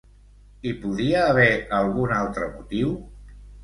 [0.67, 1.47] Hi podia haver
[1.83, 3.01] algun altre motiu?